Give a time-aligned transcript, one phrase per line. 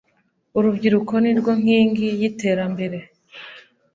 [0.57, 2.97] Urubyiruko nirwo nkingi y’iterambere